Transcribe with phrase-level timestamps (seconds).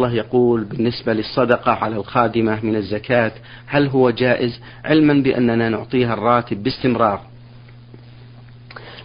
[0.00, 3.32] الله يقول بالنسبة للصدقة على الخادمة من الزكاة
[3.66, 7.20] هل هو جائز؟ علما بأننا نعطيها الراتب باستمرار.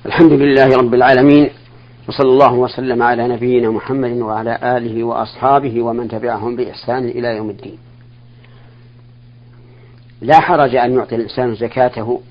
[0.05, 1.49] الحمد لله رب العالمين
[2.07, 7.77] وصلى الله وسلم على نبينا محمد وعلى آله وأصحابه ومن تبعهم بإحسان إلى يوم الدين.
[10.21, 12.21] لا حرج أن يعطي الإنسان زكاته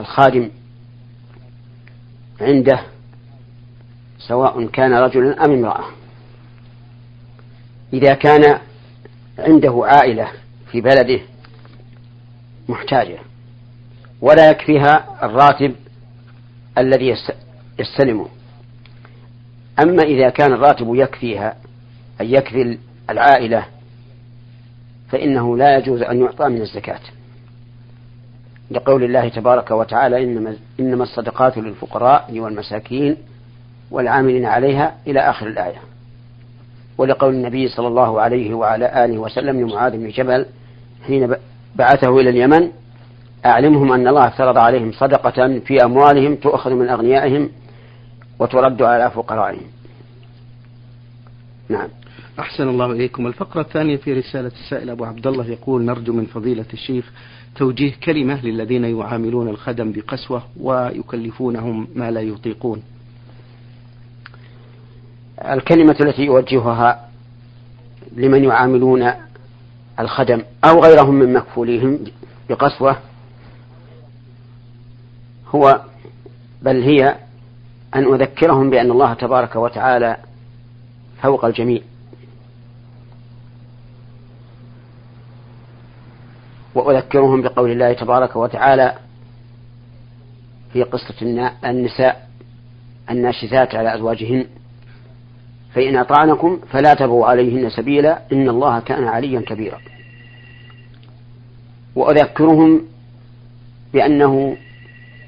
[0.00, 0.50] الخادم
[2.40, 2.80] عنده
[4.18, 5.84] سواء كان رجلا أم امرأة.
[7.94, 8.58] إذا كان
[9.38, 10.28] عنده عائلة
[10.70, 11.20] في بلده
[12.68, 13.18] محتاجة
[14.20, 15.74] ولا يكفيها الراتب
[16.78, 17.16] الذي
[17.78, 18.26] يستلمه.
[19.82, 21.56] أما إذا كان الراتب يكفيها
[22.20, 22.78] أي يكفي
[23.10, 23.66] العائلة
[25.08, 27.00] فإنه لا يجوز أن يعطى من الزكاة.
[28.70, 33.16] لقول الله تبارك وتعالى إنما, إنما الصدقات للفقراء والمساكين
[33.90, 35.93] والعاملين عليها إلى آخر الآية.
[36.98, 40.46] ولقول النبي صلى الله عليه وعلى آله وسلم لمعاذ بن جبل
[41.06, 41.34] حين
[41.76, 42.70] بعثه إلى اليمن
[43.46, 47.50] أعلمهم أن الله افترض عليهم صدقة في أموالهم تؤخذ من أغنيائهم
[48.38, 49.66] وترد على فقرائهم.
[51.68, 51.88] نعم.
[52.38, 53.26] أحسن الله إليكم.
[53.26, 57.12] الفقرة الثانية في رسالة السائل أبو عبد الله يقول نرجو من فضيلة الشيخ
[57.56, 62.82] توجيه كلمة للذين يعاملون الخدم بقسوة ويكلفونهم ما لا يطيقون.
[65.42, 67.08] الكلمة التي يوجهها
[68.16, 69.10] لمن يعاملون
[70.00, 71.98] الخدم أو غيرهم من مكفوليهم
[72.48, 72.96] بقسوة
[75.54, 75.80] هو
[76.62, 77.16] بل هي
[77.94, 80.16] أن أذكرهم بأن الله تبارك وتعالى
[81.22, 81.80] فوق الجميع.
[86.74, 88.94] وأذكرهم بقول الله تبارك وتعالى
[90.72, 92.28] في قصة النساء
[93.10, 94.46] الناشزات على أزواجهن.
[95.74, 99.80] فإن أطعنكم فلا تبغوا عليهن سبيلا إن الله كان عليا كبيرا.
[101.94, 102.82] وأذكرهم
[103.92, 104.56] بأنه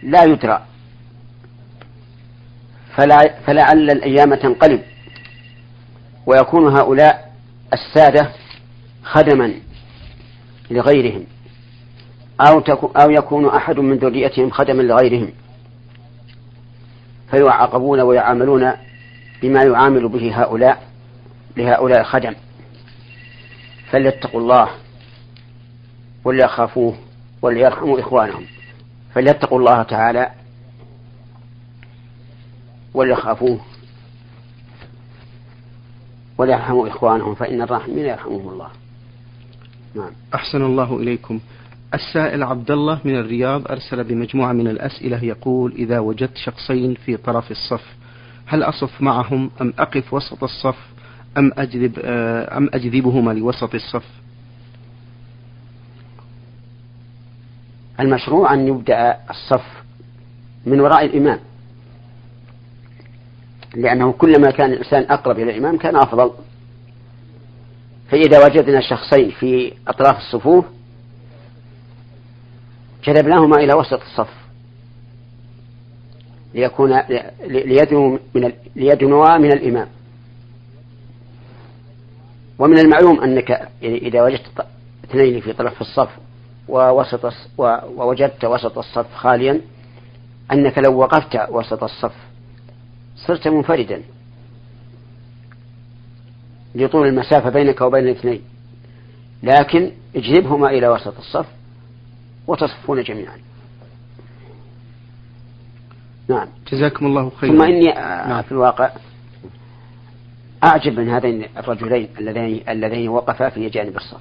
[0.03, 0.63] لا يدرى
[2.97, 4.83] فلا فلعل الأيام تنقلب.
[6.27, 7.33] ويكون هؤلاء
[7.73, 8.31] السادة
[9.05, 9.55] خدما
[10.71, 11.25] لغيرهم.
[12.41, 12.59] أو,
[12.97, 15.31] أو يكون أحد من ذريتهم خدما لغيرهم.
[17.31, 18.73] فيعاقبون ويعاملون
[19.43, 20.83] بما يعامل به هؤلاء
[21.57, 22.35] لهؤلاء الخدم.
[23.91, 24.69] فليتقوا الله
[26.25, 26.97] وليخافوه
[27.43, 28.45] وليرحموا إخوانهم.
[29.15, 30.31] فليتقوا الله تعالى
[32.95, 33.61] وليخافوه
[36.39, 38.69] وليرحموا إخوانهم فإن الراحمين يرحمهم الله.
[39.95, 40.11] نعم.
[40.35, 41.41] أحسن الله إليكم.
[41.95, 47.51] السائل عبد الله من الرياض أرسل بمجموعة من الأسئلة يقول إذا وجدت شخصين في طرف
[47.51, 47.97] الصف
[48.47, 50.77] هل أصف معهم أم أقف وسط الصف
[51.39, 51.99] أم أجذب
[52.57, 54.05] أم أجذبهما لوسط الصف؟
[58.01, 59.65] المشروع أن يبدأ الصف
[60.67, 61.39] من وراء الإمام.
[63.75, 66.31] لأنه كلما كان الإنسان أقرب إلى الإمام كان أفضل.
[68.11, 70.65] فإذا وجدنا شخصين في أطراف الصفوف
[73.05, 74.46] جذبناهما إلى وسط الصف.
[76.55, 77.01] ليكون
[77.47, 79.89] ليدنوا من ليدنوا من الإمام.
[82.59, 84.67] ومن المعلوم أنك إذا وجدت
[85.05, 86.09] اثنين في طرف الصف
[86.69, 89.61] ووسط ووجدت وسط الصف خاليا
[90.53, 92.15] أنك لو وقفت وسط الصف
[93.17, 94.03] صرت منفردا
[96.75, 98.43] لطول المسافة بينك وبين الاثنين.
[99.43, 101.47] لكن اجذبهما إلى وسط الصف
[102.47, 103.39] وتصفون جميعا.
[106.29, 106.49] نعم.
[106.73, 107.53] جزاكم الله خيرا.
[107.53, 108.43] ثم إني نعم.
[108.43, 108.91] في الواقع
[110.65, 114.21] أعجب من هذين الرجلين اللذين اللذين وقفا في جانب الصف.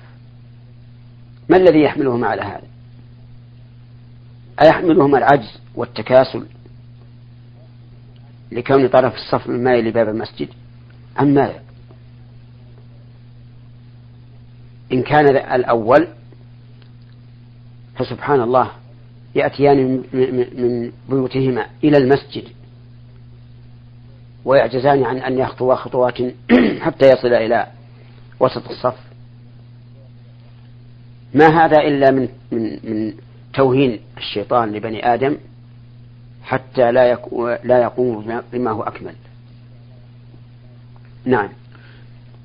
[1.49, 2.67] ما الذي يحملهما على هذا؟
[4.61, 6.45] أيحملهما العجز والتكاسل
[8.51, 10.49] لكون طرف الصف من ماء لباب المسجد؟
[11.19, 11.59] أم ماذا؟
[14.91, 16.08] إن كان الأول
[17.96, 18.72] فسبحان الله
[19.35, 20.03] يأتيان
[20.58, 22.43] من بيوتهما إلى المسجد
[24.46, 26.17] ويعجزان عن أن يخطوا خطوات
[26.85, 27.67] حتى يصل إلى
[28.40, 28.97] وسط الصف
[31.34, 33.14] ما هذا إلا من من من
[33.53, 35.37] توهين الشيطان لبني آدم
[36.43, 37.17] حتى لا
[37.64, 39.16] لا يقوم بما هو أكمل.
[41.26, 41.49] نعم.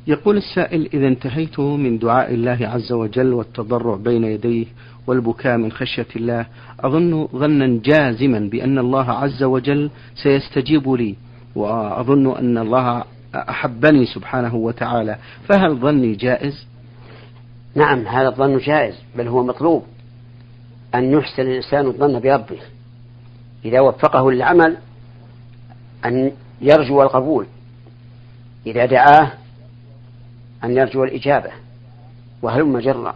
[0.06, 4.66] يقول السائل إذا انتهيت من دعاء الله عز وجل والتضرع بين يديه
[5.06, 6.46] والبكاء من خشية الله
[6.80, 9.90] أظن ظنا جازما بأن الله عز وجل
[10.22, 11.14] سيستجيب لي
[11.54, 13.04] وأظن أن الله
[13.34, 15.16] أحبني سبحانه وتعالى.
[15.48, 16.66] فهل ظني جائز؟
[17.74, 19.84] نعم هذا الظن جائز بل هو مطلوب
[20.94, 22.58] أن يحسن الإنسان الظن بربه.
[23.64, 24.76] إذا وفقه للعمل
[26.04, 27.46] أن يرجو القبول
[28.66, 29.32] إذا دعاه
[30.64, 31.50] أن يرجو الإجابة
[32.42, 33.14] وهلم جرا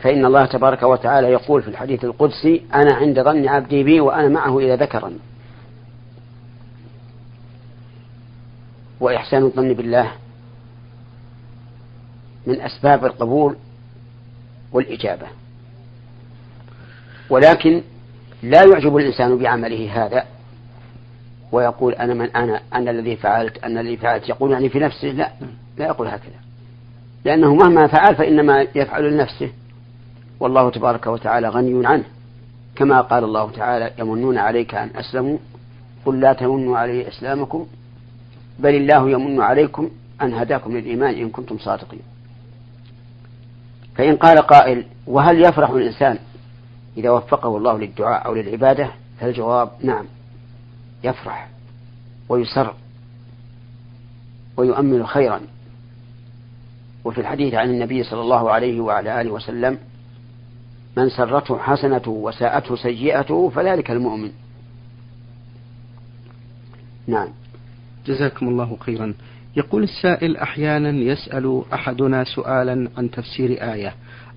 [0.00, 4.58] فإن الله تبارك وتعالى يقول في الحديث القدسي أنا عند ظن عبدي بي وأنا معه
[4.58, 5.18] إذا ذكرني
[9.00, 10.12] وإحسان الظن بالله
[12.46, 13.56] من أسباب القبول
[14.72, 15.26] والإجابة.
[17.30, 17.82] ولكن
[18.42, 20.24] لا يعجب الإنسان بعمله هذا
[21.52, 24.28] ويقول أنا من أنا أنا الذي فعلت أنا الذي فعلت.
[24.28, 25.32] يقول يعني في نفسه لا.
[25.76, 26.40] لا يقول هكذا.
[27.24, 29.50] لأنه مهما فعل فإنما يفعل لنفسه.
[30.40, 32.04] والله تبارك وتعالى غني عنه.
[32.76, 35.38] كما قال الله تعالى يمنون عليك أن أسلموا
[36.04, 37.66] قل لا تمنوا علي إسلامكم
[38.58, 39.90] بل الله يمن عليكم
[40.22, 42.02] أن هداكم للإيمان إن كنتم صادقين.
[43.94, 46.18] فإن قال قائل وهل يفرح الإنسان
[46.96, 50.04] إذا وفقه الله للدعاء أو للعبادة؟ فالجواب نعم
[51.04, 51.48] يفرح
[52.28, 52.74] ويسر
[54.56, 55.40] ويؤمل خيرا.
[57.04, 59.78] وفي الحديث عن النبي صلى الله عليه وعلى آله وسلم
[60.96, 64.30] من سرته حسنته وساءته سيئته فذلك المؤمن.
[67.06, 67.28] نعم.
[68.06, 69.14] جزاكم الله خيرا.
[69.56, 73.94] يقول السائل أحيانا يسأل أحدنا سؤالا عن تفسير آية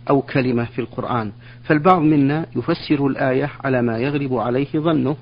[0.09, 1.31] أو كلمة في القرآن
[1.63, 5.15] فالبعض منا يفسر الآية على ما يغلب عليه ظنه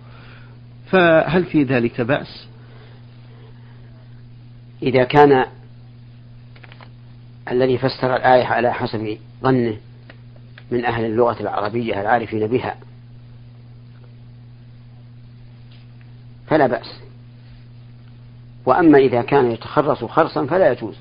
[0.88, 2.48] فهل في ذلك بأس؟
[4.84, 5.46] إذا كان
[7.52, 9.78] الذي فسر الآية على حسب ظنه
[10.72, 12.76] من أهل اللغة العربية العارفين بها.
[16.48, 17.00] فلا بأس.
[18.66, 20.96] وأما إذا كان يتخرص خرصا فلا يجوز.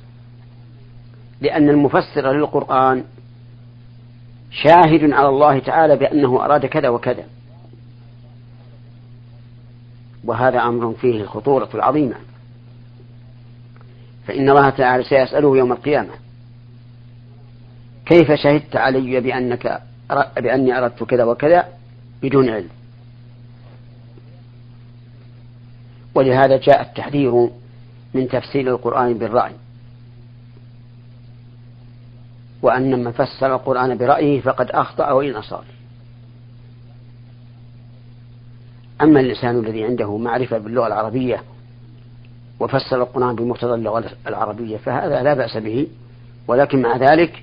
[1.40, 3.04] لأن المفسر للقرآن
[4.50, 7.24] شاهد على الله تعالى بأنه أراد كذا وكذا.
[10.24, 12.16] وهذا أمر فيه الخطورة العظيمة.
[14.26, 16.23] فإن الله تعالى سيسأله يوم القيامة.
[18.06, 19.82] كيف شهدت علي بأنك
[20.36, 21.68] بأني أردت كذا وكذا
[22.22, 22.68] بدون علم.
[26.14, 27.50] ولهذا جاء التحذير
[28.14, 29.52] من تفسير القرآن بالرأي.
[32.62, 35.64] وأن من فسر القرآن برأيه فقد أخطأ وإن أصاب.
[39.02, 41.42] أما الإنسان الذي عنده معرفة باللغة العربية
[42.60, 45.86] وفسر القرآن بمقتضى اللغة العربية فهذا لا بأس به.
[46.48, 47.42] ولكن مع ذلك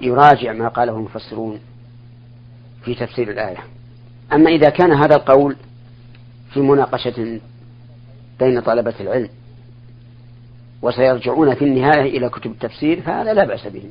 [0.00, 1.60] يراجع ما قاله المفسرون
[2.84, 3.58] في تفسير الآية.
[4.32, 5.56] أما إذا كان هذا القول
[6.52, 7.40] في مناقشة
[8.40, 9.28] بين طلبة العلم
[10.82, 13.82] وسيرجعون في النهاية إلى كتب التفسير فهذا لا بأس به.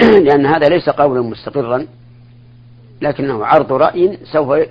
[0.24, 1.86] لأن هذا ليس قولا مستقرا
[3.02, 4.68] لكنه عرض رأي سوف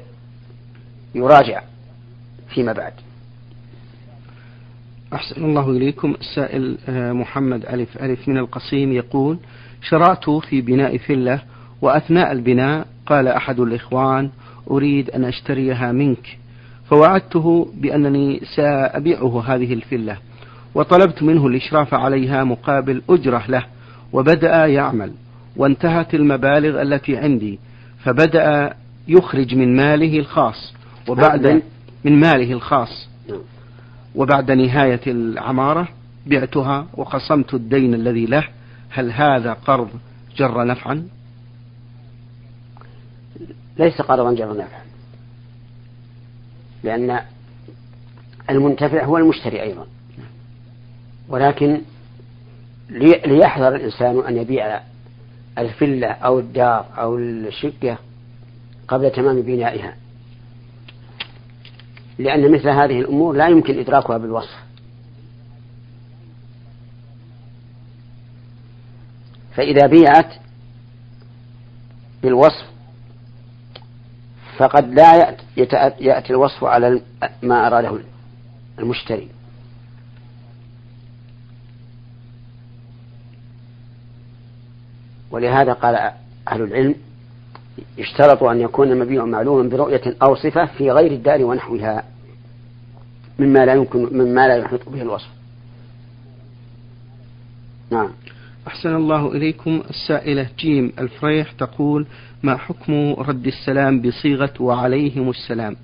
[1.15, 1.62] يراجع
[2.50, 2.94] فيما بعد.
[5.13, 6.15] أحسن الله إليكم.
[6.21, 9.38] السائل آه، محمد ألف ألف من القصيم يقول
[9.81, 11.41] شرعت في بناء فلة
[11.81, 14.29] وأثناء البناء قال أحد الإخوان
[14.71, 16.37] أريد أن أشتريها منك.
[16.89, 20.17] فوعدته بأنني سأبيعه هذه الفلة
[20.75, 23.65] وطلبت منه الإشراف عليها مقابل أجرة له
[24.13, 25.11] وبدأ يعمل.
[25.56, 27.59] وانتهت المبالغ التي عندي
[28.04, 28.73] فبدأ
[29.07, 30.73] يخرج من ماله الخاص
[31.07, 31.61] وبعد
[32.04, 33.09] من ماله الخاص.
[34.15, 35.87] وبعد نهاية العمارة
[36.27, 38.44] بعتها وقسمت الدين الذي له
[38.89, 39.89] هل هذا قرض
[40.35, 41.07] جر نفعا؟
[43.79, 44.81] ليس قرضا جر نفعا.
[46.83, 47.19] لأن
[48.49, 49.87] المنتفع هو المشتري أيضا.
[51.29, 51.81] ولكن
[53.25, 54.81] ليحذر الإنسان أن يبيع
[55.57, 57.97] الفلة أو الدار أو الشقة
[58.87, 59.95] قبل تمام بنائها.
[62.19, 64.69] لأن مثل هذه الأمور لا يمكن إدراكها بالوصف.
[69.59, 70.33] فإذا بيعت
[72.23, 72.66] بالوصف
[74.57, 75.35] فقد لا
[75.99, 77.01] يأتي الوصف على
[77.44, 77.99] ما أراده
[78.80, 79.30] المشتري
[85.31, 85.95] ولهذا قال
[86.47, 86.95] أهل العلم
[87.97, 92.04] يشترط أن يكون المبيع معلوما برؤية أو صفة في غير الدار ونحوها
[93.39, 95.30] مما لا يمكن مما لا يحيط به الوصف.
[97.92, 98.09] نعم.
[98.68, 99.83] أحسن الله إليكم.
[99.89, 102.07] السائلة جيم الفريح تقول
[102.44, 105.75] ما حكم رد السلام بصيغة وعليهم السلام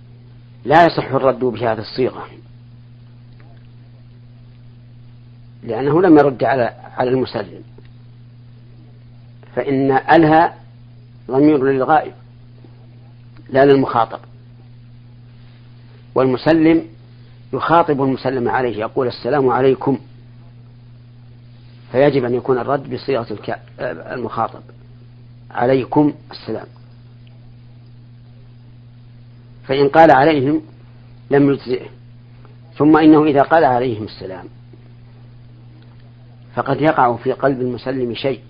[0.66, 2.28] لا يصح الرد بهذه الصيغة.
[5.64, 7.62] لأنه لم يرد على على المسلم.
[9.56, 10.56] فإن ألها
[11.32, 12.14] ضمير للغائب
[13.50, 14.20] لا للمخاطب.
[16.16, 16.86] والمسلم
[17.54, 20.00] يخاطب المسلم عليه يقول السلام عليكم.
[21.96, 23.40] فيجب أن يكون الرد بصيغة
[23.80, 24.62] المخاطب.
[25.52, 26.68] عليكم السلام.
[29.68, 30.62] فإن قال عليهم
[31.32, 31.90] لم يجزئه.
[32.78, 34.46] ثم إنه إذا قال عليهم السلام
[36.56, 38.42] فقد يقع في قلب المسلم شيء.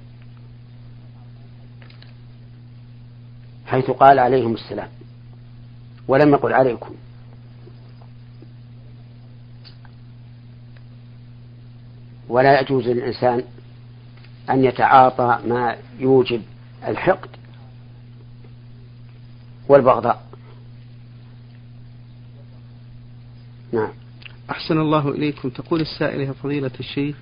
[3.65, 4.89] حيث قال عليهم السلام.
[6.07, 6.95] ولم يقل عليكم.
[12.29, 13.43] ولا يجوز للإنسان
[14.49, 16.41] أن يتعاطى ما يوجب
[16.87, 17.29] الحقد
[19.69, 20.25] والبغضاء.
[23.73, 23.89] نعم.
[24.49, 25.49] أحسن الله إليكم.
[25.49, 27.15] تقول السائلة فضيلة الشيخ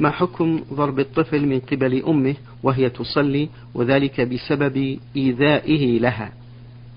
[0.00, 6.32] ما حكم ضرب الطفل من قبل أمه وهي تصلي وذلك بسبب إيذائه لها؟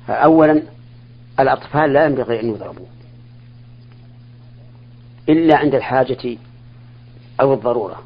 [0.10, 0.64] أولا
[1.40, 2.86] الأطفال لا ينبغي أن يضربوا
[5.30, 6.38] إلا عند الحاجة
[7.42, 8.04] أو الضرورة.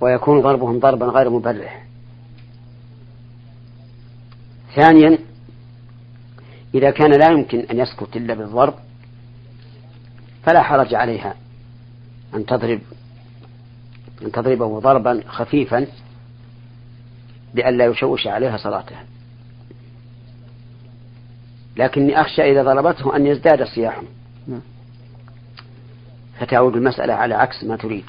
[0.00, 1.84] ويكون ضربهم ضربا غير مبرح.
[4.74, 5.18] ثانيا
[6.74, 8.74] إذا كان لا يمكن أن يسكت إلا بالضرب
[10.42, 11.34] فلا حرج عليها
[12.34, 12.80] أن تضرب
[14.22, 15.86] أن تضربه ضربا خفيفا
[17.54, 19.04] لئلا يشوش عليها صلاتها
[21.76, 24.02] لكني أخشى إذا ضربته أن يزداد صياحه.
[26.40, 28.04] فتعود المسألة على عكس ما تريد.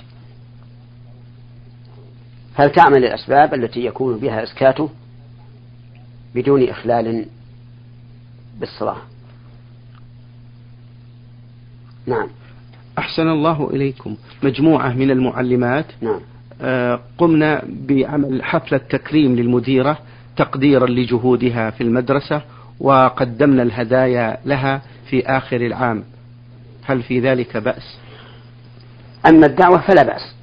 [2.56, 4.90] فلتعمل الأسباب التي يكون بها إسكاته
[6.36, 7.26] بدون إخلال
[8.60, 8.98] بالصلاة؟
[12.08, 12.28] نعم.
[12.98, 14.16] أحسن الله إليكم.
[14.44, 16.20] مجموعة من المعلمات نعم.
[16.62, 19.98] آه قمنا بعمل حفلة تكريم للمديرة
[20.38, 22.42] تقديرا لجهودها في المدرسة
[22.80, 26.04] وقدمنا الهدايا لها في آخر العام.
[26.84, 27.98] هل في ذلك بأس؟
[29.26, 30.36] أما الدعوة فلا بأس.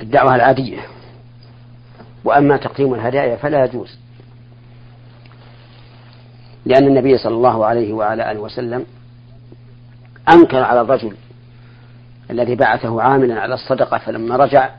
[0.00, 0.78] الدعوة العادية.
[2.24, 3.98] وأما تقديم الهدايا فلا يجوز.
[6.64, 8.86] لأن النبي صلى الله عليه وعلى آله وسلم
[10.32, 11.16] أنكر على الرجل
[12.30, 14.70] الذي بعثه عاملا على الصدقة فلما رجع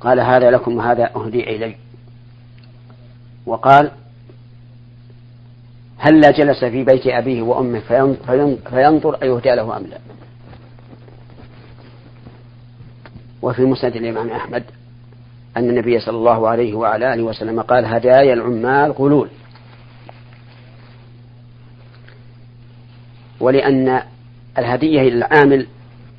[0.00, 1.74] قال هذا لكم وهذا أهدي إلي.
[3.46, 3.90] وقال
[5.98, 7.80] هلا جلس في بيت أبيه وأمه
[8.70, 9.98] فينظر أيهدى له أم لا.
[13.42, 14.64] وفي مسند الإمام أحمد
[15.56, 19.28] أن النبي صلى الله عليه وعلى آله وسلم قال هدايا العمال غلول.
[23.40, 24.02] ولأن
[24.58, 25.66] الهدية إلى العامل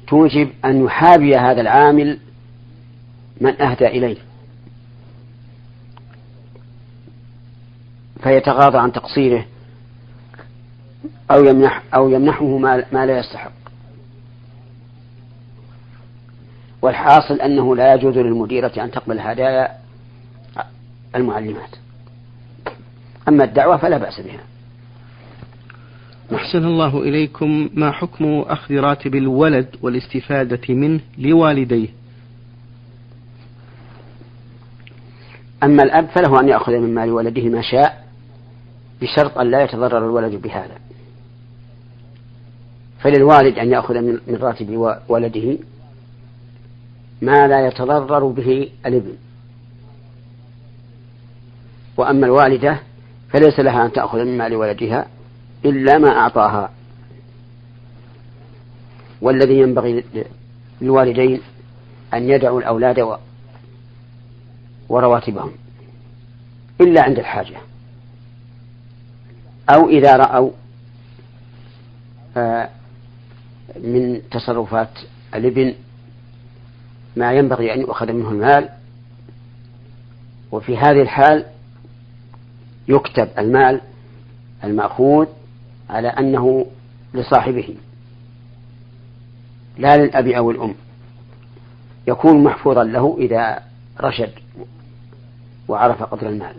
[0.07, 2.19] توجب أن يحابي هذا العامل
[3.41, 4.17] من أهدى إليه.
[8.23, 9.45] فيتغاضى عن تقصيره
[11.31, 13.60] أو يمنح أو يمنحه ما, لا يستحق.
[16.81, 19.71] والحاصل أنه لا يجوز للمديرة أن تقبل هدايا
[21.15, 21.75] المعلمات.
[23.27, 24.43] أما الدعوة فلا بأس بها.
[26.35, 31.87] أحسن الله إليكم ما حكم أخذ راتب الولد والاستفادة منه لوالديه؟
[35.63, 38.07] أما الأب فله أن يأخذ من مال ولده ما شاء
[39.01, 40.77] بشرط أن لا يتضرر الولد بهذا.
[42.99, 45.57] فللوالد أن يأخذ من راتب ولده
[47.21, 49.13] ما لا يتضرر به الابن.
[51.97, 52.79] وأما الوالدة
[53.29, 55.07] فليس لها أن تأخذ من مال ولدها
[55.65, 56.71] إلا ما أعطاها.
[59.21, 60.03] والذي ينبغي
[60.81, 61.41] للوالدين
[62.13, 63.17] أن يدعوا الأولاد
[64.89, 65.51] ورواتبهم
[66.81, 67.57] إلا عند الحاجة.
[69.69, 70.51] أو إذا رأوا
[72.37, 72.69] آه،
[73.83, 74.99] من تصرفات
[75.35, 75.73] الابن
[77.15, 78.69] ما ينبغي أن يؤخذ منه المال.
[80.51, 81.45] وفي هذه الحال
[82.87, 83.81] يكتب المال
[84.63, 85.27] المأخوذ
[85.89, 86.65] على أنه
[87.13, 87.75] لصاحبه
[89.77, 90.75] لا للأب أو الأم.
[92.07, 93.63] يكون محفوظا له إذا
[94.01, 94.31] رشد
[95.67, 96.55] وعرف قدر المال.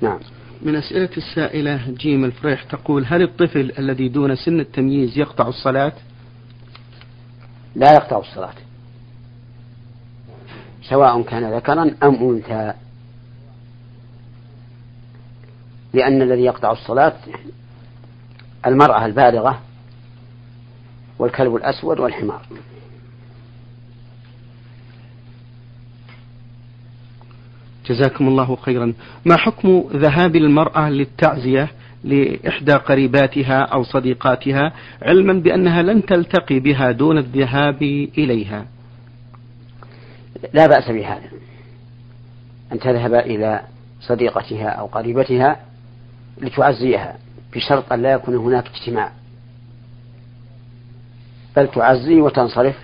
[0.00, 0.18] نعم.
[0.62, 5.92] من أسئلة السائلة جيم الفريح تقول هل الطفل الذي دون سن التمييز يقطع الصلاة؟
[7.78, 8.54] لا يقطع الصلاة.
[10.82, 12.72] سواء كان ذكرا أم أنثى.
[15.92, 17.16] لأن الذي يقطع الصلاة
[18.66, 19.60] المرأة البالغة
[21.18, 22.46] والكلب الأسود والحمار.
[27.86, 28.94] جزاكم الله خيرا.
[29.24, 31.70] ما حكم ذهاب المرأة للتعزية؟
[32.04, 37.82] لإحدى قريباتها أو صديقاتها علما بأنها لن تلتقي بها دون الذهاب
[38.18, 38.66] إليها.
[40.52, 41.30] لا بأس بهذا.
[42.72, 43.62] أن تذهب إلى
[44.00, 45.60] صديقتها أو قريبتها
[46.40, 47.18] لتعزيها
[47.54, 49.12] بشرط أن لا يكون هناك اجتماع.
[51.56, 52.76] بل تعزي وتنصرف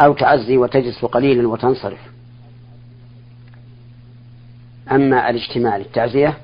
[0.00, 1.98] أو تعزي وتجلس قليلا وتنصرف.
[4.90, 6.38] أما الاجتماع للتعزية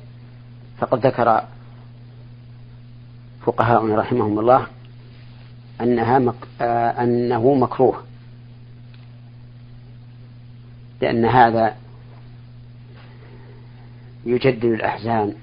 [0.80, 1.44] فقد ذكر
[3.46, 4.66] فقهاؤنا رحمهم الله
[5.80, 6.34] أنها مك...
[6.60, 8.02] آه أنه مكروه
[11.00, 11.76] لأن هذا
[14.26, 15.34] يجدد الأحزان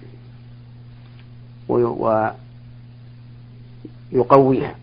[4.11, 4.75] ويقويها.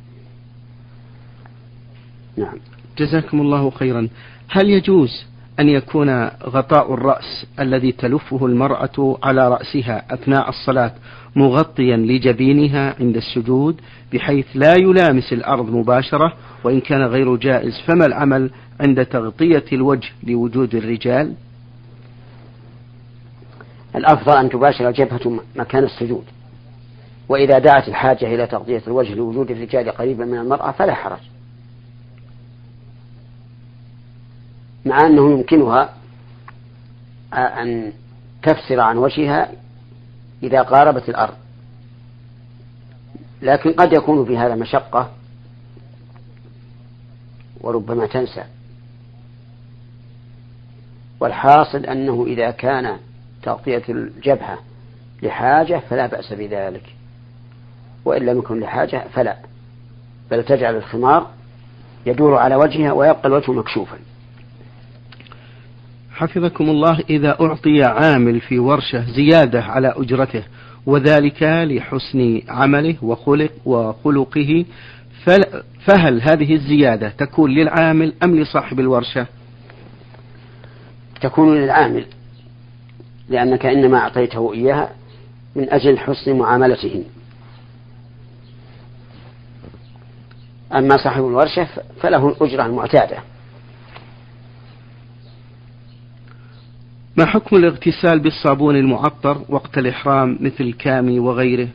[2.36, 2.58] نعم.
[2.98, 4.08] جزاكم الله خيرا.
[4.48, 5.24] هل يجوز
[5.60, 10.92] أن يكون غطاء الرأس الذي تلفه المرأة على رأسها أثناء الصلاة
[11.36, 13.80] مغطيا لجبينها عند السجود
[14.12, 16.32] بحيث لا يلامس الأرض مباشرة
[16.64, 21.34] وإن كان غير جائز فما العمل عند تغطية الوجه لوجود الرجال؟
[23.96, 26.24] الأفضل أن تباشر الجبهة مكان السجود
[27.28, 31.33] وإذا دعت الحاجة إلى تغطية الوجه لوجود الرجال قريبا من المرأة فلا حرج.
[34.84, 35.94] مع أنه يمكنها
[37.34, 37.92] أن
[38.42, 39.52] تفسر عن وجهها
[40.42, 41.34] إذا قاربت الأرض.
[43.42, 45.10] لكن قد يكون في هذا مشقة
[47.60, 48.44] وربما تنسى.
[51.20, 52.96] والحاصل أنه إذا كان
[53.42, 54.58] تغطية الجبهة
[55.22, 56.94] لحاجة فلا بأس بذلك.
[58.04, 59.36] وإن لم يكن لحاجة فلا.
[60.30, 61.30] بل تجعل الخمار
[62.06, 63.98] يدور على وجهها ويبقى الوجه مكشوفا.
[66.14, 70.42] حفظكم الله إذا أعطي عامل في ورشة زيادة على أجرته
[70.86, 74.64] وذلك لحسن عمله وخلق وخلقه
[75.86, 79.26] فهل هذه الزيادة تكون للعامل أم لصاحب الورشة؟
[81.20, 82.06] تكون للعامل
[83.28, 84.90] لأنك إنما أعطيته إياها
[85.56, 87.04] من أجل حسن معاملته
[90.74, 91.68] أما صاحب الورشة
[92.00, 93.18] فله الأجرة المعتادة.
[97.18, 101.68] ما حكم الاغتسال بالصابون المعطر وقت الإحرام مثل الكامي وغيره؟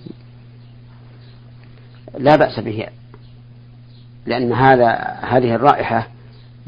[2.17, 2.87] لا بأس به
[4.25, 6.07] لأن هذا هذه الرائحة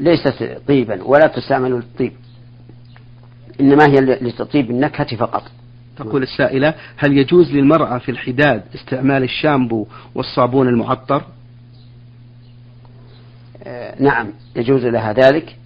[0.00, 2.12] ليست طيبا ولا تستعمل للطيب
[3.60, 5.42] إنما هي لتطيب النكهة فقط.
[5.96, 11.22] تقول السائلة هل يجوز للمرأة في الحداد استعمال الشامبو والصابون المعطر؟
[13.64, 15.56] آه نعم يجوز لها ذلك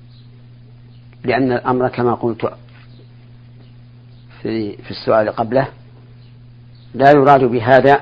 [1.24, 2.52] لأن الأمر كما قلت
[4.46, 5.66] في في السؤال قبله.
[6.94, 8.00] لا يراد بهذا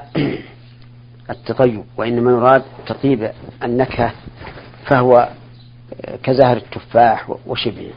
[1.31, 3.31] التطيب وإنما يراد تطيب
[3.63, 4.13] النكهة
[4.87, 5.29] فهو
[6.23, 7.93] كزهر التفاح وشبهه.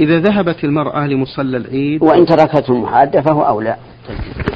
[0.00, 3.76] إذا ذهبت المرأة لمصلى العيد وإن تركته المحادة فهو أولى.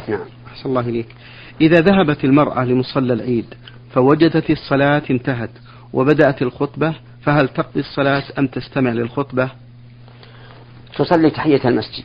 [0.08, 0.20] نعم.
[0.46, 1.14] أحسن الله إليك.
[1.60, 3.54] إذا ذهبت المرأة لمصلى العيد
[3.90, 5.50] فوجدت الصلاة انتهت
[5.92, 9.50] وبدأت الخطبة فهل تقضي الصلاة أم تستمع للخطبة؟
[10.96, 12.04] تصلي تحية المسجد.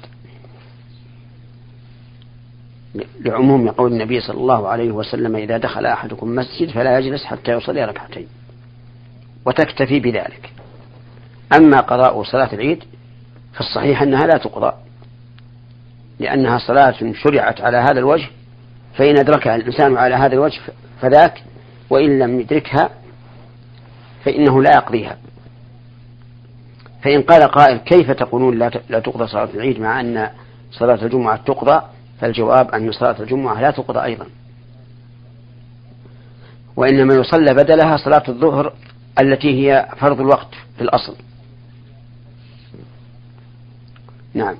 [3.19, 7.85] لعموم قول النبي صلى الله عليه وسلم إذا دخل أحدكم مسجد فلا يجلس حتى يصلي
[7.85, 8.27] ركعتين
[9.45, 10.53] وتكتفي بذلك.
[11.53, 12.83] أما قضاء صلاة العيد
[13.53, 14.73] فالصحيح أنها لا تقضى
[16.19, 18.27] لأنها صلاة شرعت على هذا الوجه
[18.95, 20.59] فإن أدركها الإنسان على هذا الوجه
[21.01, 21.43] فذاك
[21.89, 22.89] وإن لم يدركها
[24.25, 25.17] فإنه لا يقضيها.
[27.03, 28.57] فإن قال قائل كيف تقولون
[28.89, 30.29] لا تقضى صلاة العيد مع أن
[30.71, 31.81] صلاة الجمعة تقضى؟
[32.19, 34.25] فالجواب أن صلاة الجمعة لا تقضى أيضا.
[36.75, 38.73] وإنما يصلى بدلها صلاة الظهر
[39.21, 41.15] التي هي فرض الوقت في الأصل.
[44.33, 44.55] نعم.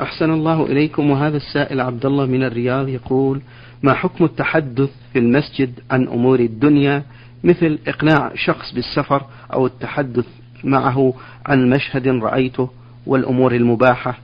[0.00, 1.10] أحسن الله إليكم.
[1.10, 3.42] وهذا السائل عبد الله من الرياض يقول
[3.82, 7.02] ما حكم التحدث في المسجد عن أمور الدنيا
[7.44, 10.26] مثل إقناع شخص بالسفر أو التحدث
[10.64, 11.14] معه
[11.46, 12.70] عن مشهد رأيته
[13.06, 14.18] والأمور المباحة.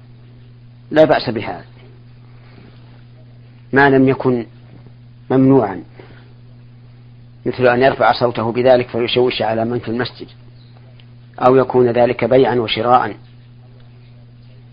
[0.91, 1.65] لا بأس بهذا.
[3.73, 4.47] ما لم يكن
[5.31, 5.83] ممنوعا
[7.47, 10.29] مثل أن يرفع صوته بذلك فيشوش على من في المسجد
[11.39, 13.17] أو يكون ذلك بيعا وشراء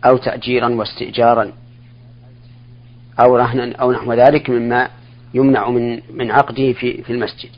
[0.05, 1.51] أو تأجيرا واستئجارا
[3.19, 4.89] أو رهنا أو نحو ذلك مما
[5.33, 7.49] يمنع من من عقده في في المسجد.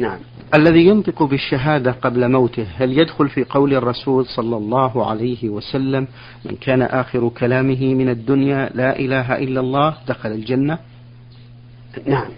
[0.00, 0.18] نعم.
[0.54, 6.06] الذي ينطق بالشهادة قبل موته هل يدخل في قول الرسول صلى الله عليه وسلم
[6.44, 10.78] من كان آخر كلامه من الدنيا لا إله إلا الله دخل الجنة
[12.06, 12.28] نعم.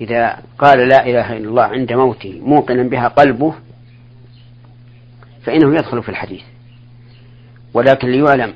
[0.00, 3.54] إذا قال لا إله إلا الله عند موته موقنا بها قلبه
[5.42, 6.42] فإنه يدخل في الحديث.
[7.74, 8.54] ولكن ليعلم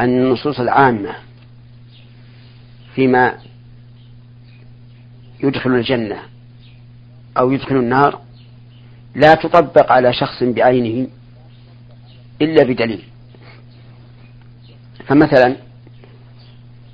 [0.00, 1.14] أن النصوص العامة
[2.94, 3.34] فيما
[5.42, 6.18] يدخل الجنة
[7.38, 8.20] أو يدخل النار
[9.14, 11.08] لا تطبق على شخص بعينه
[12.42, 13.02] إلا بدليل.
[15.06, 15.56] فمثلا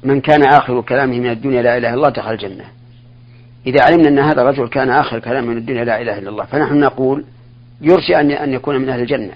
[0.05, 2.65] من كان آخر كلامه من الدنيا لا إله إلا الله دخل الجنة.
[3.67, 6.81] إذا علمنا أن هذا الرجل كان آخر كلامه من الدنيا لا إله إلا الله فنحن
[6.81, 7.25] نقول
[7.81, 9.35] يرجى أن يكون من أهل الجنة.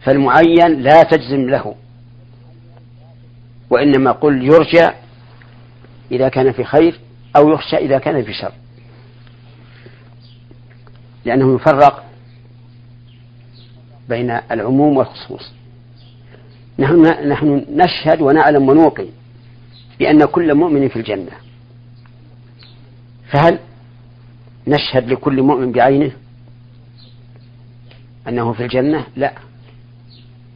[0.00, 1.74] فالمعين لا تجزم له
[3.70, 4.88] وإنما قل يرجى
[6.12, 7.00] إذا كان في خير
[7.36, 8.52] أو يخشى إذا كان في شر.
[11.24, 12.04] لأنه يفرق
[14.08, 15.52] بين العموم والخصوص.
[16.78, 19.06] نحن نحن نشهد ونعلم ونوقن
[19.98, 21.32] بأن كل مؤمن في الجنة.
[23.30, 23.58] فهل
[24.66, 26.12] نشهد لكل مؤمن بعينه
[28.28, 29.32] أنه في الجنة؟ لا.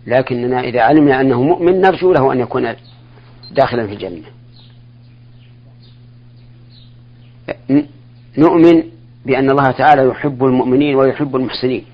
[0.06, 2.74] لكننا إذا علمنا أنه مؤمن نرجو له أن يكون
[3.50, 4.26] داخلا في الجنة.
[8.38, 8.82] نؤمن
[9.26, 11.84] بأن الله تعالى يحب المؤمنين ويحب المحسنين.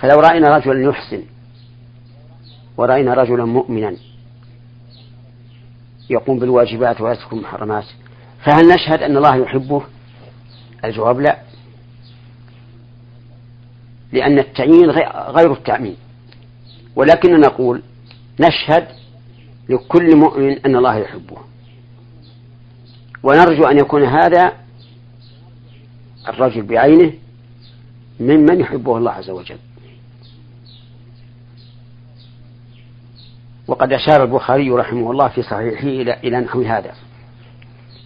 [0.00, 1.22] فلو رأينا رجلا يحسن
[2.76, 3.96] ورأينا رجلا مؤمنا
[6.10, 7.84] يقوم بالواجبات ويترك المحرمات
[8.44, 9.82] فهل نشهد أن الله يحبه؟
[10.84, 11.38] الجواب لا.
[14.12, 14.90] لأن التعيين
[15.30, 15.96] غير التعميم
[16.96, 17.82] ولكن نقول
[18.40, 18.88] نشهد
[19.68, 21.36] لكل مؤمن أن الله يحبه.
[23.26, 24.52] ونرجو أن يكون هذا
[26.28, 27.12] الرجل بعينه
[28.20, 29.58] ممن يحبه الله عز وجل.
[33.68, 36.94] وقد أشار البخاري رحمه الله في صحيحه إلى إلى نحو هذا.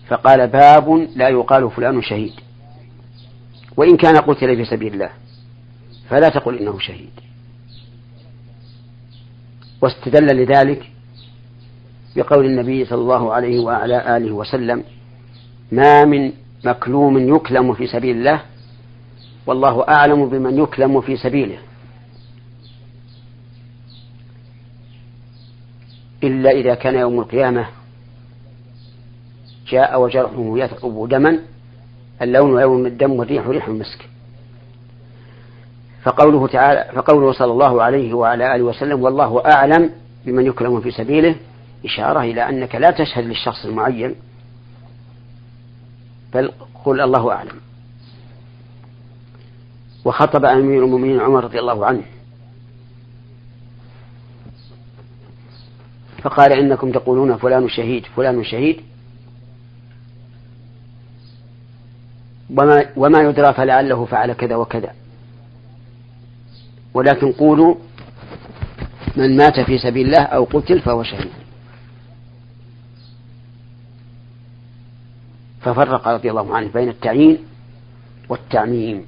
[0.08, 2.32] فقال باب لا يقال فلان شهيد.
[3.76, 5.10] وإن كان قتل في سبيل الله
[6.08, 7.10] فلا تقل إنه شهيد.
[9.82, 10.90] واستدل لذلك
[12.16, 14.84] بقول النبي صلى الله عليه وعلى آله وسلم
[15.72, 16.32] ما من
[16.64, 18.42] مكلوم يكلم في سبيل الله
[19.46, 21.58] والله أعلم بمن يكلم في سبيله.
[26.24, 27.66] إلا إذا كان يوم القيامة
[29.68, 31.38] جاء وجرحه يثعب دما
[32.22, 34.08] اللون لون الدم والريح ريح المسك.
[36.02, 39.90] فقوله تعالى فقوله صلى الله عليه وعلى آله وسلم والله أعلم
[40.26, 41.34] بمن يكرم في سبيله
[41.84, 44.14] إشارة إلى أنك لا تشهد للشخص المعين
[46.34, 46.52] بل
[46.84, 47.60] قل الله أعلم.
[50.04, 52.02] وخطب أمير المؤمنين عمر رضي الله عنه.
[56.22, 58.80] فقال إنكم تقولون فلان شهيد فلان شهيد.
[62.50, 64.94] وما, وما يدرى فلعله فعل كذا وكذا.
[66.94, 67.74] ولكن قولوا
[69.16, 71.39] من مات في سبيل الله أو قتل فهو شهيد.
[75.60, 77.38] ففرق رضي الله عنه بين التعيين
[78.28, 79.04] والتعميم.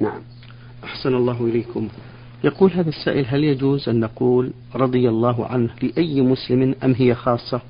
[0.00, 0.20] نعم.
[0.84, 1.88] أحسن الله إليكم.
[2.44, 7.60] يقول هذا السائل هل يجوز أن نقول رضي الله عنه لأي مسلم أم هي خاصة؟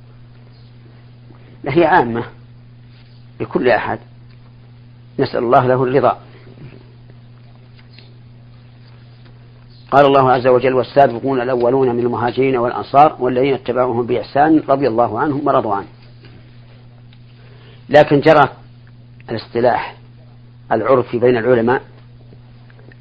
[1.68, 2.24] هي عامة.
[3.40, 3.98] لكل أحد.
[5.18, 6.18] نسأل الله له الرضا.
[9.90, 15.46] قال الله عز وجل والسابقون الأولون من المهاجرين والأنصار والذين اتبعوهم بإحسان رضي الله عنهم
[15.46, 15.86] ورضوا عنه.
[17.88, 18.49] لكن جرى
[19.31, 19.96] الاصطلاح
[20.72, 21.83] العرفي بين العلماء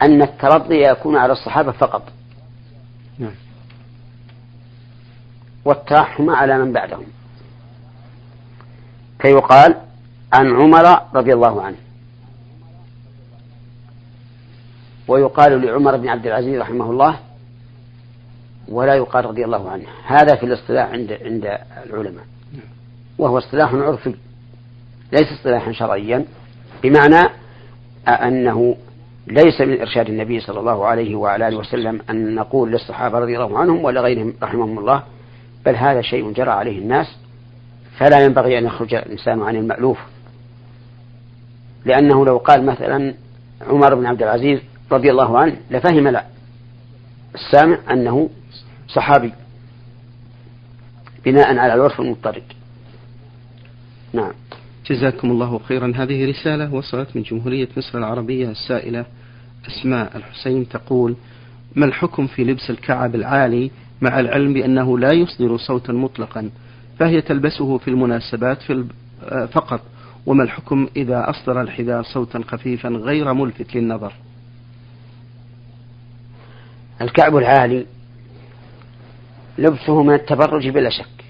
[0.02, 2.04] أن الترضي يكون على الصحابة فقط.
[3.20, 3.36] نعم.
[5.66, 7.06] والترحم على من بعدهم.
[9.20, 9.76] كيقال
[10.34, 11.78] عن عمر رضي الله عنه.
[15.08, 17.20] ويقال لعمر بن عبد العزيز رحمه الله
[18.68, 19.86] ولا يقال رضي الله عنه.
[20.06, 22.26] هذا في الاصطلاح عند عند العلماء.
[23.18, 24.16] وهو اصطلاح عرفي.
[25.16, 26.26] ليس اصطلاحا شرعيا
[26.84, 27.30] بمعنى
[28.08, 28.76] أنه
[29.28, 33.60] ليس من إرشاد النبي صلى الله عليه وعلى آله وسلم أن نقول للصحابة رضي الله
[33.60, 35.04] عنهم ولا غيرهم رحمهم الله
[35.66, 37.08] بل هذا شيء جرى عليه الناس
[37.98, 40.00] فلا ينبغي أن يخرج الإنسان عن المألوف.
[41.86, 43.14] لأنه لو قال مثلا
[43.68, 44.60] عمر بن عبد العزيز
[44.92, 46.26] رضي الله عنه لفهم لا
[47.36, 48.30] السامع أنه
[48.88, 49.34] صحابي
[51.26, 52.44] بناء على العرف المضطرد.
[54.14, 54.32] نعم.
[54.90, 55.94] جزاكم الله خيرا.
[55.96, 59.06] هذه رسالة وصلت من جمهورية مصر العربية السائلة
[59.68, 61.16] أسماء الحسين تقول
[61.76, 63.72] ما الحكم في لبس الكعب العالي
[64.02, 66.50] مع العلم بأنه لا يصدر صوتا مطلقا؟
[67.00, 68.86] فهي تلبسه في المناسبات في
[69.24, 69.82] آه، فقط.
[70.26, 74.14] وما الحكم إذا أصدر الحذاء صوتا خفيفا غير ملفت للنظر؟
[77.02, 77.86] الكعب العالي
[79.58, 81.26] لبسه من التبرج بلا شك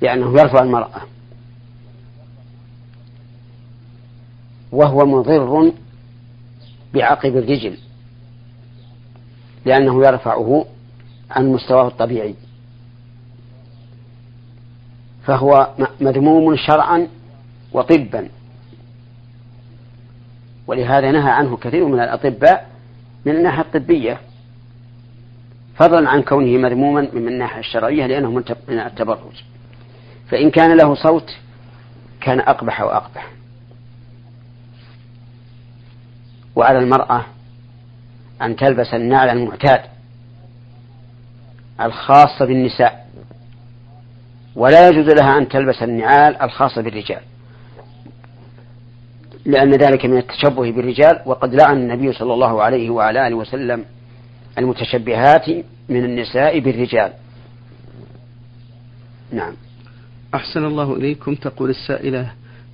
[0.00, 1.02] لأنه يرفع المرأة.
[4.74, 5.72] وهو مضر
[6.94, 7.78] بعقب الرجل
[9.64, 10.66] لأنه يرفعه
[11.30, 12.34] عن مستواه الطبيعي.
[15.24, 15.68] فهو
[16.00, 17.08] مذموم شرعا
[17.72, 18.28] وطبا.
[20.66, 22.70] ولهذا نهى عنه كثير من الأطباء
[23.24, 24.20] من الناحية الطبية.
[25.76, 28.30] فضلا عن كونه مذموما من الناحية الشرعية لأنه
[28.68, 29.42] من التبرج.
[30.28, 31.30] فإن كان له صوت
[32.20, 33.30] كان أقبح وأقبح.
[36.56, 37.24] وعلى المرأة
[38.42, 39.80] أن تلبس النعل المعتاد
[41.80, 43.04] الخاصة بالنساء.
[44.56, 47.20] ولا يجوز لها أن تلبس النعال الخاصة بالرجال
[49.46, 51.20] لأن ذلك من التشبه بالرجال.
[51.26, 53.84] وقد لعن النبي صلى الله عليه وعلى آله وسلم
[54.58, 55.48] المتشبهات
[55.88, 57.12] من النساء بالرجال.
[59.32, 59.52] نعم.
[60.34, 61.34] أحسن الله إليكم.
[61.34, 62.30] تقول السائلة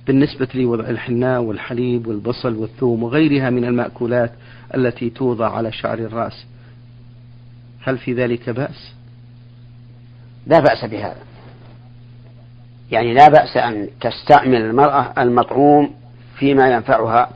[0.07, 4.31] بالنسبة لوضع الحناء والحليب والبصل والثوم وغيرها من المأكولات
[4.75, 6.45] التي توضع على شعر الرأس.
[7.83, 8.93] هل في ذلك بأس؟
[10.47, 11.21] لا بأس بهذا.
[12.91, 15.91] يعني لا بأس أن تستعمل المرأة المطعوم
[16.35, 17.29] فيما ينفعها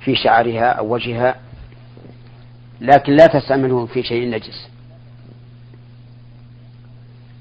[0.00, 1.34] في شعرها أو وجهها
[2.80, 4.68] لكن لا تستعمله في شيء نجس.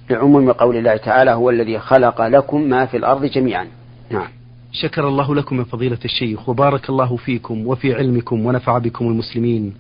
[0.10, 3.68] لعموم قول الله تعالى هو الذي خلق لكم ما في الأرض جميعا.
[4.10, 4.37] نعم.
[4.82, 9.74] شكر الله لكم يا فضيلة الشيخ وبارك الله فيكم وفي علمكم ونفع بكم المسلمين.